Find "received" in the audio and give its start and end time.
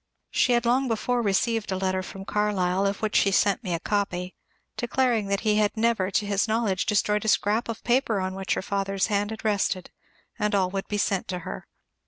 1.21-1.71